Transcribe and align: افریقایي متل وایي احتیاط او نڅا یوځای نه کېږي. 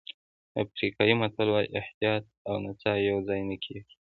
افریقایي 0.63 1.13
متل 1.21 1.47
وایي 1.53 1.69
احتیاط 1.81 2.23
او 2.47 2.55
نڅا 2.63 2.93
یوځای 3.09 3.41
نه 3.49 3.55
کېږي. 3.63 3.93